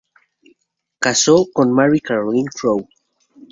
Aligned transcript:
Casó 0.97 1.45
con 1.53 1.71
Mary 1.71 1.99
Caroline 1.99 2.49
Crowe. 2.59 2.89